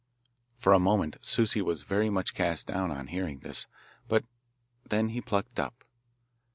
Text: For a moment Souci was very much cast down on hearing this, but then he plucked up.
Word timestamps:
For 0.57 0.73
a 0.73 0.79
moment 0.79 1.17
Souci 1.21 1.61
was 1.61 1.83
very 1.83 2.09
much 2.09 2.33
cast 2.33 2.65
down 2.65 2.89
on 2.89 3.05
hearing 3.09 3.41
this, 3.41 3.67
but 4.07 4.25
then 4.83 5.09
he 5.09 5.21
plucked 5.21 5.59
up. 5.59 5.83